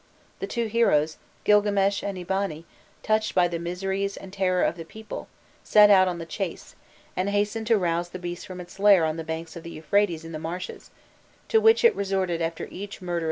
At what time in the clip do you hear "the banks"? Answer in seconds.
9.17-9.55